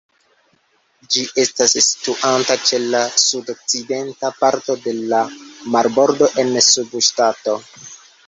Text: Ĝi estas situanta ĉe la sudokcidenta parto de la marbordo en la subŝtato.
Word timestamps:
Ĝi 1.15 1.23
estas 1.41 1.75
situanta 1.87 2.55
ĉe 2.69 2.79
la 2.95 3.01
sudokcidenta 3.25 4.33
parto 4.39 4.77
de 4.87 4.93
la 5.13 5.21
marbordo 5.75 6.31
en 6.45 6.51
la 6.57 6.65
subŝtato. 6.69 7.55